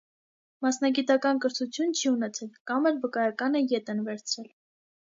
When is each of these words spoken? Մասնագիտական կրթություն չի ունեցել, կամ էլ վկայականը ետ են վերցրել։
Մասնագիտական 0.65 1.41
կրթություն 1.45 1.93
չի 1.99 2.09
ունեցել, 2.15 2.51
կամ 2.73 2.91
էլ 2.93 2.99
վկայականը 3.05 3.67
ետ 3.79 3.97
են 3.97 4.05
վերցրել։ 4.11 4.53